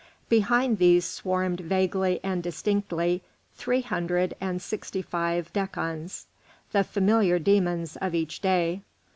[0.29, 3.21] Behind these swarmed vaguely and indistinctly
[3.53, 6.25] three hundred and sixty five Decans,
[6.71, 8.81] the familiar dæmons of each day.